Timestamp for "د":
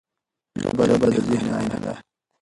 0.87-0.91